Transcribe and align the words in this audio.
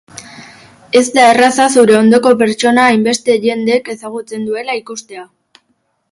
Ez 1.01 1.03
da 1.17 1.25
erraza 1.33 1.67
zure 1.81 1.95
ondoko 1.97 2.31
pertsona 2.39 2.85
hainbeste 2.93 3.35
jendek 3.43 3.91
ezagutzen 3.95 4.47
duela 4.49 4.79
ikustea. 4.81 5.27